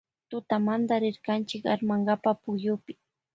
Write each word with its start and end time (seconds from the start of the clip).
Tutamante 0.29 0.93
rirkanchi 1.03 1.55
armankapa 1.73 2.31
pukyupi. 2.41 2.93